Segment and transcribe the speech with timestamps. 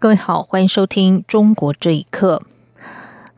[0.00, 2.40] 各位好，欢迎收听《中国这一刻》。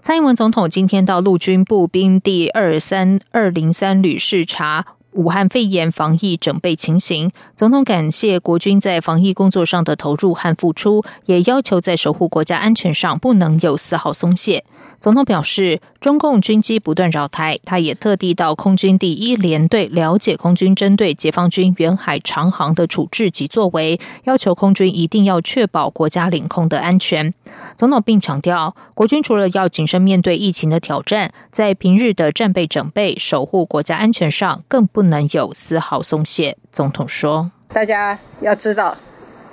[0.03, 7.33] 蔡英文总统今天到陆军步兵第二三二零三旅视察武汉肺炎防疫准备情形。
[7.57, 14.63] 总统感谢国军在防疫工作上的投入和付出，也要求在守护国家安全上不能有丝毫松懈。
[15.01, 27.33] 总统表示，中共军机不断扰台，他也特地到空军第一联队了解空军针对解放军远海长航的处置及作为，要求空军一定要确保国家领空的安全。
[27.75, 36.59] 总统并强调，国军除了要谨慎面对疫情的挑战，在平日的战备准备、守护国家安全上，更不能有丝毫松懈。
[36.71, 38.95] 总统说：“大家要知道，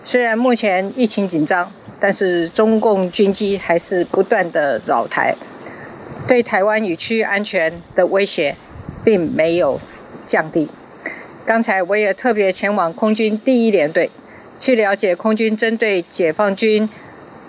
[0.03, 5.36] 虽然目前疫情紧张。”但是中共军机还是不断的扰台，
[6.28, 8.56] 对台湾与区域安全的威胁
[9.03, 9.80] 并没有
[10.28, 10.68] 降低。
[11.45, 14.09] 刚才我也特别前往空军第一联队，
[14.59, 16.88] 去了解空军针对解放军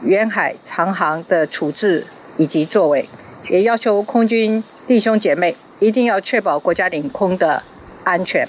[0.04, 3.08] 远海长航的处置以及作为，
[3.50, 7.62] 也要求空军弟兄姐妹一定要确保国家领空的
[8.04, 8.48] 安全。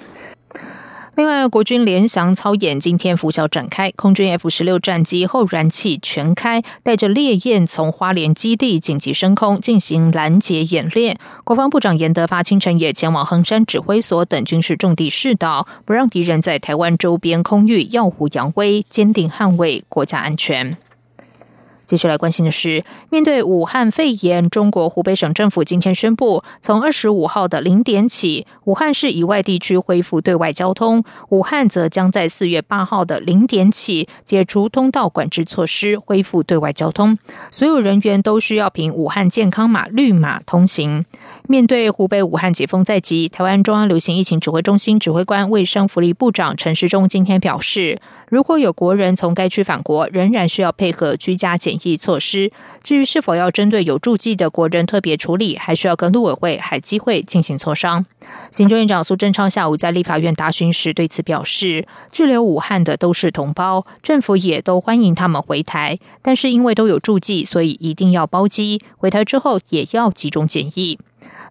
[1.20, 11.20] 另外，国军联翔操演今天拂晓展开，空军 F 十六战机后燃气全开，带着烈焰从花莲基地紧急升空进行拦截演练。
[11.44, 20.78] 国防部长严德发清晨也前往横山指挥所等军事重地试导，不让敌人在台湾周边空域耀武扬威，坚定捍卫国家安全。
[21.90, 37.18] 继续来关心的是，面对武汉肺炎，中国湖北省政府今天宣布，从二十五号的零点起，武汉市以外地区恢复对外交通；武汉则将在四月八号的零点起解除通道管制措施，恢复对外交通。
[37.50, 41.04] 所有人员都需要凭武汉健康码绿码通行。
[41.48, 51.79] 面对湖北武汉解封在即，台湾中央流行疫情指挥中心指挥官、卫生福利部长陈时中今天表示，如果有国人从该区返国，仍然需要配合居家检。
[51.84, 52.52] 疫措施，
[52.84, 58.06] 至于是否要针对有驻记的国人特别处理，还需要跟陆委会、海基会进行磋商。
[58.52, 71.00] 行政院长苏贞昌下午在立法院答询时对此表示，滞留武汉的都是同胞，政府也都欢迎他们回台，但是因为都有驻记，所以一定要包机，回台之后也要集中检疫。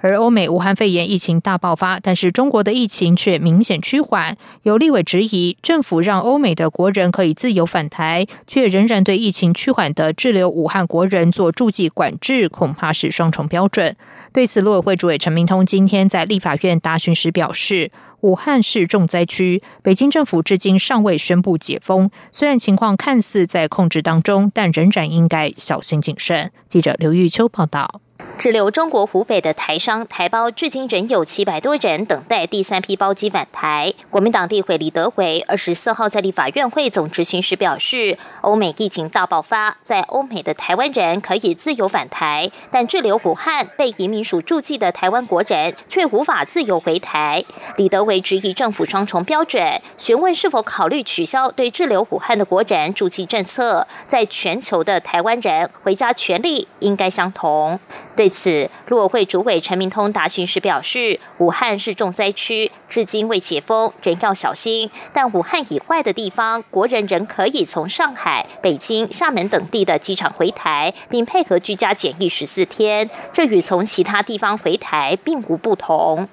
[0.00, 4.36] 而欧美武汉肺炎疫情大爆发，但是中国的疫情却明显趋缓。
[4.62, 13.96] 有立委质疑，政府让欧美的国人可以自由返台，却仍然对疫情趋缓的滞留武汉国人做驻记管制，恐怕是双重标准。
[14.32, 22.10] 对此，陆委会主委陈明通今天在立法院答询时表示，武汉市重灾区，北京政府至今尚未宣布解封。
[22.30, 26.52] 虽然情况看似在控制当中，但仍然应该小心谨慎。
[26.68, 28.00] 记者刘玉秋报道。
[28.38, 33.92] 滞留中国湖北的台商台胞，至今仍有七百多人等待第三批包机返台。
[34.10, 47.42] 国民党立委李德伟二十四号在立法院会总执行时表示，欧美疫情大爆发，在欧美的台湾人可以自由返台，但滞留武汉被移民署驻记的台湾国人却无法自由回台。
[47.76, 57.80] 李德伟质疑政府双重标准，询问是否考虑取消对滞留武汉的国人驻记政策，在全球的台湾人回家权利应该相同。
[58.14, 64.90] 对此，陆委会主委陈明通答询时表示，武汉是重灾区，至今未解封，仍要小心。
[65.12, 76.28] 但武汉以外的地方，国人仍可以从上海、北京、厦门等地的机场回台，并配合居家检疫十四天，这与从其他地方回台并无不同。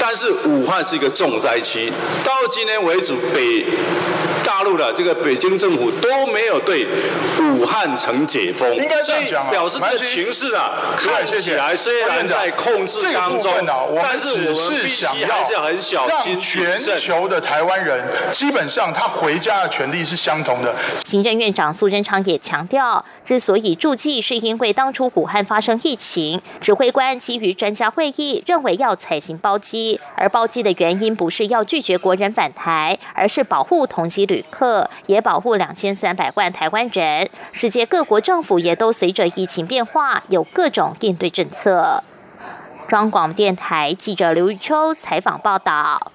[0.00, 1.92] 但是武汉是一个重灾区，
[2.24, 3.66] 到今天为止，北
[4.60, 6.86] 大陆的这个北京政府都没有对
[7.40, 8.68] 武汉城解封，
[9.02, 13.50] 所以表示这个情势啊，看起来虽然在控制当中，
[14.02, 20.74] 但是我们必须还是要很小心全球的台湾人基本上他回家的权利是相同的。
[21.06, 37.28] 行政院长苏贞昌也强调，之所以驻记，是因为当初武汉发生疫情，指挥官基于专家会议认为要采行包机，而包机的原因不是要拒绝国人返台，而是保护同机旅客，也保护两千三百万台湾人。
[37.52, 42.02] 世界各国政府也都随着疫情变化，有各种应对政策。
[42.88, 46.12] 中广电台记者刘玉秋采访报道。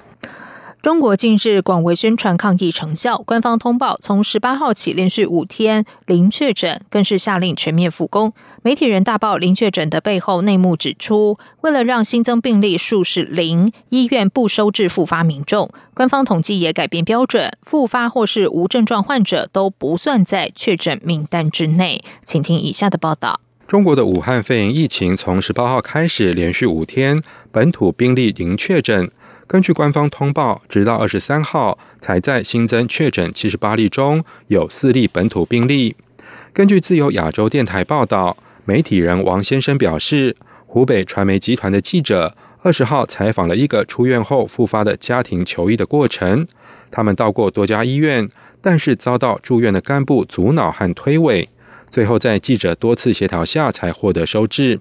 [0.85, 8.31] 中国近日广为宣传抗疫成效，官方通报从十八号起连续五天零确诊，更是下令全面复工。
[8.61, 15.71] 媒体人大报零确诊的背后内幕指出，为了让新增病例数是零，医院不收治复发民众。
[15.95, 22.03] 官方统计也改变标准，复发或是无症状患者都不算在确诊名单之内。
[22.21, 27.19] 请听以下的报道：中国的武汉肺炎疫情从十八号开始连续五天
[27.51, 29.09] 本土病例零确诊。
[29.47, 35.95] 根据官方通报，直到二十三号才在新增确诊七十八例中有四例本土病例。
[36.51, 46.47] 根据自由亚洲电台报道，媒体人王先生表示，湖北传媒集团的记者二十号采访了一个出院后复发的家庭求医的过程。
[46.89, 48.27] 他们到过多家医院，
[48.61, 51.47] 但是遭到住院的干部阻挠和推诿，
[51.91, 54.79] 最后在记者多次协调下才获得收治。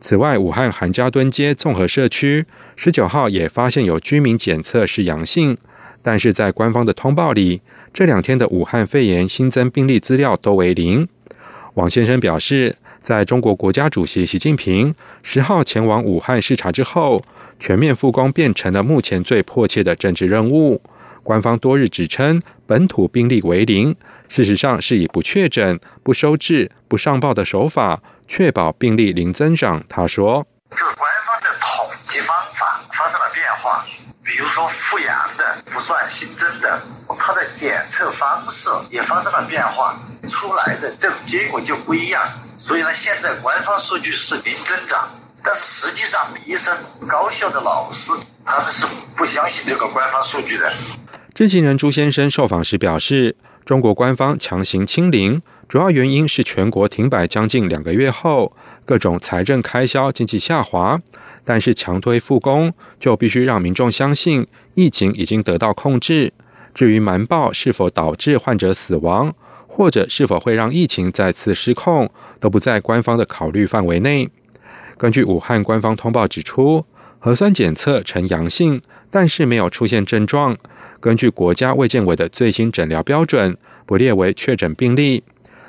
[0.00, 5.58] 此外，武汉韩家墩街综合社区十九号也发现有居民检测是阳性，
[6.00, 7.60] 但是在官方的通报里，
[7.92, 11.06] 这两天的武汉肺炎新增病例资料都为零。
[11.74, 17.22] 王先生表示，在中国国家主席习近平十号前往武汉视察之后，
[17.58, 20.80] 全面复工变成了目前最迫切的政治任务。
[21.22, 23.94] 官方多日指称本土病例为零，
[24.28, 28.02] 事实上是以不确诊、不收治、不上报的手法。
[28.30, 33.84] 确保病例零增长，他说：“就是官方的统计方法发生了变化，
[34.22, 36.80] 比如说复阳的不算新增的，
[37.18, 39.96] 它的检测方式也发生了变化，
[40.28, 42.22] 出来的这种结果就不一样。
[42.56, 45.08] 所以呢，现在官方数据是零增长，
[45.42, 46.72] 但是实际上医生、
[47.08, 48.12] 高校的老师
[48.44, 48.86] 他们是
[49.16, 50.72] 不相信这个官方数据的。”
[51.32, 58.52] 知情人朱先生受访时表示：“中国官方强行清零。”主要原因是全国停摆将近两个月后，
[58.84, 61.00] 各种财政开销经济下滑。
[61.44, 66.32] 但是强推复工，就必须让民众相信疫情已经得到控制。
[66.74, 69.32] 至于瞒报是否导致患者死亡，
[69.68, 72.10] 或者是否会让疫情再次失控，
[72.40, 74.28] 都不在官方的考虑范围内。
[74.98, 76.84] 根据武汉官方通报指出，
[77.22, 78.80] 核酸检测呈阳性，
[79.10, 80.56] 但是没有出现症状。
[81.00, 85.22] 根据国家卫健委的最新诊疗标准，不列为确诊病例。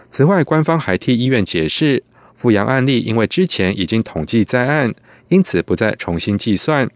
[0.10, 2.04] 此外，官方还替医院解释，
[2.34, 4.94] 复阳案例因为之前已经统计在案，
[5.28, 6.90] 因此不再重新计算。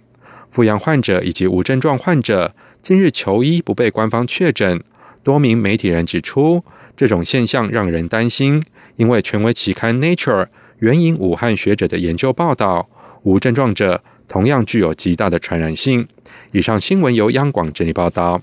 [0.49, 4.81] 复阳患者以及无症状患者今日求医不被官方确诊。
[5.21, 6.63] 多名媒体人指出，
[6.95, 8.63] 这种现象让人担心，
[8.95, 10.43] 因为权威期刊《Nature》
[10.79, 12.87] 援引武汉学者的研究报道，
[13.23, 16.07] 无症状者同样具有极大的传染性。
[16.51, 18.41] 以上新闻由央广整理报道。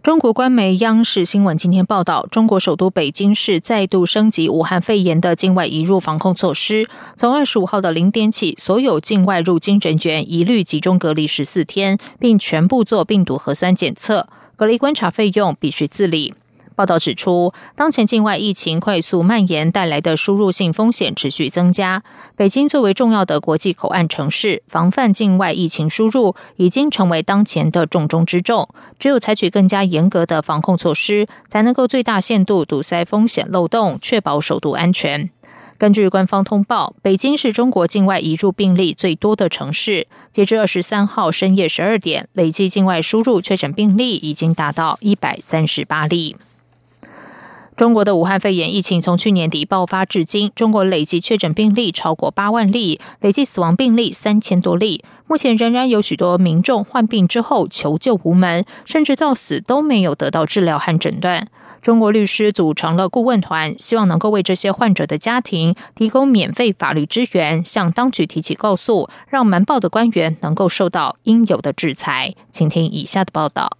[0.00, 6.88] 中国官媒央视新闻今天报道，中国首都北京市再度升级武汉肺炎的境外移入防控措施。
[7.14, 16.32] 从二十五号的零点起，所有境外入境人员一律集中隔离十四天，并全部做病毒核酸检测，隔离观察费用必须自理。
[16.78, 22.04] 报道指出，当前境外疫情快速蔓延带来的输入性风险持续增加。
[22.36, 28.68] 北京作为重要的国际口岸城市，防范境外疫情输入已经成为当前的重中之重。
[28.96, 35.28] 只有采取更加严格的防控措施，才能够最大限度堵塞风险漏洞，确保首都安全。
[35.78, 40.06] 根据官方通报，北京是中国境外移入病例最多的城市。
[40.30, 46.36] 截至二十三号深夜十二点，累计境外输入确诊病例已经达到一百三十八例。
[47.78, 55.04] 中国的武汉肺炎疫情从去年底爆发至今，中国累计确诊病例超过八万例，累计死亡病例三千多例。
[55.28, 61.46] 目前仍然有许多民众患病之后求救无门，甚至到死都没有得到治疗和诊断。
[61.80, 72.34] 中国律师组成了顾问团，希望能够为这些患者的家庭提供免费法律支援，向当局提起告诉，让瞒报的官员能够受到应有的制裁。
[72.50, 73.77] 请听以下的报道。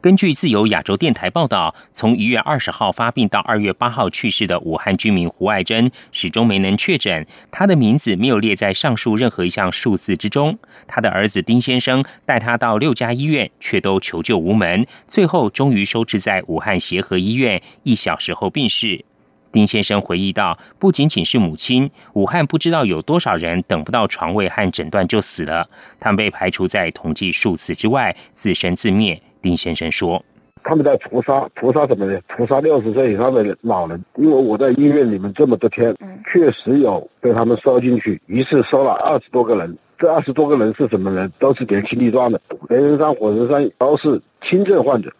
[0.00, 7.26] 根据自由亚洲电台报道，从一月二十号发病到二月八号去世的武汉居民胡爱珍，始终没能确诊。
[7.50, 10.58] 他的名字没有列在上述任何一项数字之中。
[10.88, 19.04] 他的儿子丁先生带他到六家医院，却都求救无门，最后终于收治在武汉协和医院，一小时后病逝。
[19.52, 30.22] 丁先生回忆道：“不仅仅是母亲，武汉不知道有多少人等不到床位和诊断就死了，他们被排除在统计数字之外，自生自灭。”丁先生说
[30.62, 32.20] ：“他们在屠杀，屠杀什么呢？
[32.28, 34.02] 屠杀六十岁以上的老人。
[34.16, 35.94] 因为我在医院里面这么多天，
[36.30, 39.76] 确实有被他们收进去，一次收了二十多个人。
[39.98, 41.30] 这二十多个人是什么人？
[41.38, 45.12] 都是年轻力壮的，连人山、火神山都是轻症患者。”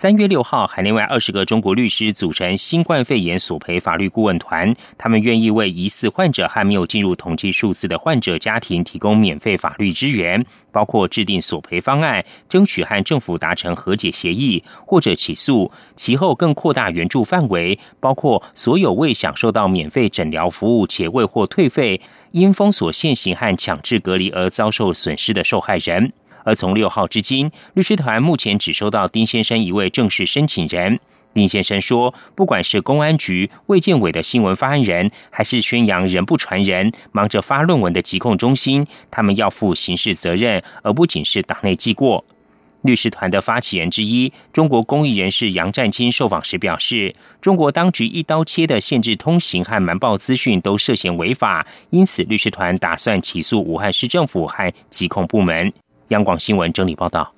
[0.00, 10.42] 三月六号，海内外二十个中国律师组成新冠肺炎索赔法律顾问团，他们愿意为疑似患者和没有进入统计数字的患者家庭提供免费法律支援，
[10.72, 15.70] 包括制定索赔方案、争取和政府达成和解协议或者起诉。
[15.94, 26.10] 其后更扩大援助范围，包括所有未享受到免费诊疗服务且未获退费、因封锁现行和强制隔离而遭受损失的受害人。
[26.50, 30.98] 而从六号至今，律师团目前只收到丁先生一位正式申请人。
[31.32, 42.24] 丁先生说，不管是公安局、卫健委的新闻发言人，还是宣扬人不传人、忙着发论文的疾控中心，他们要负刑事责任，而不仅是党内记过。
[42.82, 55.72] 律师团的发起人之一、中国公益人士杨占清受访时表示，中国当局一刀切的限制通行和瞒报资讯都涉嫌违法，因此律师团打算起诉武汉市政府和疾控部门。
[56.10, 57.32] 央广新闻整理报道。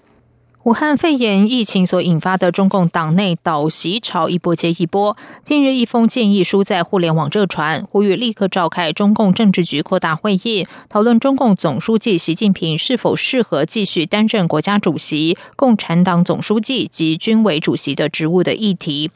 [0.64, 5.16] 武汉肺炎疫情所引发的中共党内倒习潮一波接一波。
[5.42, 19.11] 近日，一封建议书在互联网热传，呼吁立刻召开中共政治局扩大会议，讨论中共总书记习近平是否适合继续担任国家主席、共产党总书记及军委主席的职务的议题。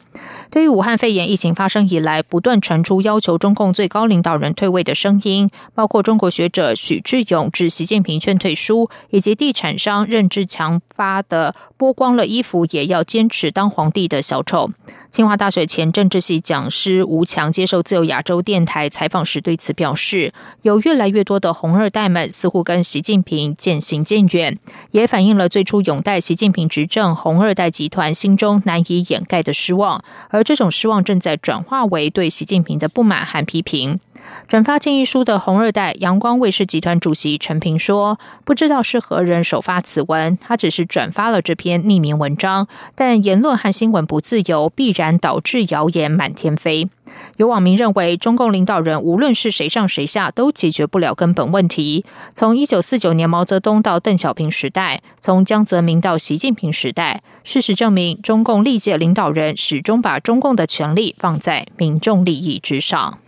[0.51, 11.36] 对于武汉肺炎疫情发生以来不断传出要求中共最高领导人退位的声音，包括中国学者许志勇致习近平劝退书，以及地产商任志强发的
[11.77, 14.71] 剥光了衣服也要坚持当皇帝的小丑。
[15.09, 24.59] 清华大学前政治系讲师吴强接受自由亚洲电台采访时对此表示，有越来越多的红二代们似乎跟习近平渐行渐远，
[24.91, 33.99] 也反映了最初拥戴习近平执政红二代集团心中难以掩盖的失望，而这种失望正在转化为对习近平的不满和批评。
[34.47, 42.67] 转发建议书的红二代阳光卫视集团主席陈平说：“不知道是何人首发此文，他只是转发了这篇匿名文章。
[42.95, 46.89] 但言论和新闻不自由，必然导致谣言满天飞。”
[47.37, 52.03] 有网民认为，中共领导人无论是谁上谁下，都解决不了根本问题。
[52.33, 63.19] 从一九四九年毛泽东到邓小平时代，从江泽民到习近平时代，事实证明，中共历届领导人始终把中共的权力放在民众利益之上。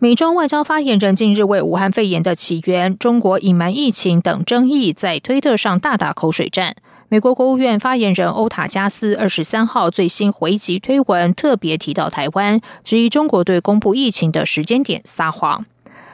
[0.00, 6.76] 美中外交发言人近日为武汉肺炎的起源、中国隐瞒疫情等争议，在推特上大打口水战。
[7.08, 15.66] 美国国务院发言人欧塔加斯二十三号最新回击推文，特别提到台湾，质疑中国对公布疫情的时间点撒谎。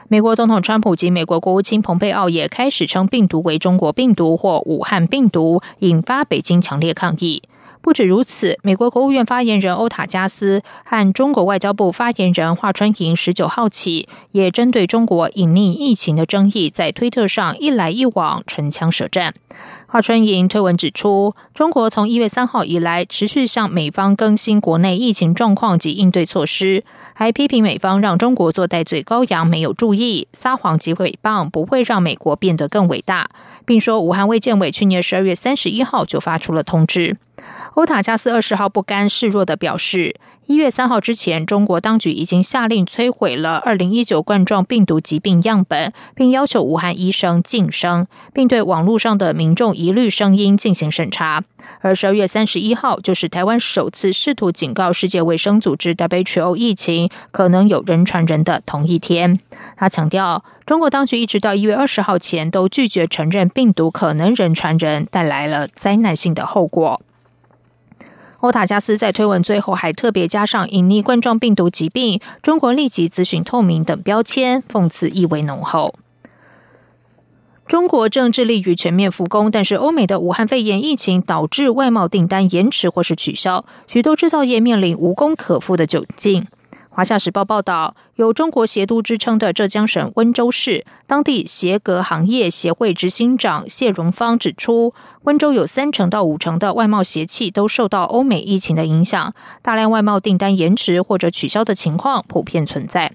[0.07, 7.43] 美国总统川普及美国国务卿蓬佩奥也开始称病毒为中国病毒或武汉病毒，引发北京强烈抗议。
[7.85, 19.35] 不止如此，美国国务院发言人欧塔加斯和中国外交部发言人华春莹十九号起，也针对中国隐匿疫情的争议，在推特上一来一往唇枪舌战。
[19.85, 33.29] 华春莹推文指出，中国从一月三号以来持续向美方更新国内疫情状况及应对措施，还批评美方让中国做戴罪羔羊，没有注意撒谎及诽谤不会让美国变得更伟大，
[33.63, 37.17] 并说武汉卫健委去年十二月三十一号就发出了通知。
[37.75, 40.15] 欧塔加斯二十号不甘示弱的表示，
[40.45, 51.43] 一月三号之前，中国当局已经下令摧毁了二零一九冠状病毒疾病样本，并要求武汉医生晋升，并对网络上的民众疑虑声音进行审查。
[51.81, 59.39] 而十二月三十一号，就是台湾首次试图警告世界卫生组织 WHO 疫情可能有人传人的同一天。
[59.75, 67.01] 他强调，中国当局一直到一月二十号前都拒绝承认病毒可能人传人，带来了灾难性的后果。
[68.45, 75.95] 欧塔加斯在推文最后还特别加上“隐匿冠状病毒疾病，中国立即咨询透明”等标签，讽刺意味浓厚。
[77.67, 86.45] 中国正致力于全面复工，但是欧美的武汉肺炎疫情导致外贸订单延迟或是取消，许多制造业面临无工可复的窘境。
[86.95, 103.11] 华夏时报报道，有中国鞋都之称的浙江省温州市当地鞋革行业协会执行长谢荣芳指出，温州有三成到五成的外贸鞋器都受到欧美疫情的影响，大量外贸订单延迟或者取消的情况普遍存在。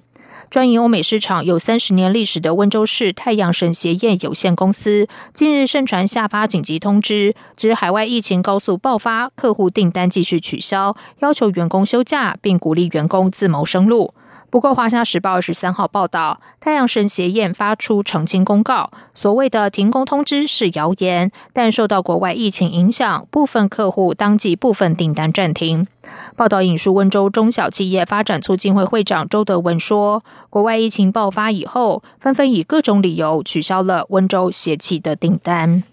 [0.48, 14.14] 专营欧美市场有三十年历史的温州市太阳神鞋业有限公司，近日盛传下发紧急通知，指海外疫情高速爆发，客户订单继续取消，要求员工休假，并鼓励员工自谋生路。
[14.50, 25.86] 不过，《华夏时报》二十三号报道，太阳神协宴发出澄清公告，所谓的停工通知是谣言，但受到国外疫情影响，部分客户当即部分订单暂停。
[26.34, 35.84] 报道引述温州中小企业发展促进会会长周德文说：“国外疫情爆发以后，纷纷以各种理由取消了温州协企的订单。”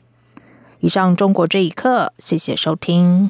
[0.82, 3.30] 以上中国这一刻，谢谢收听。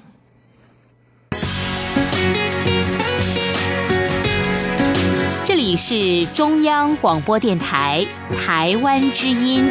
[5.67, 8.07] 你是中央广播电台
[8.39, 9.69] 台湾之音。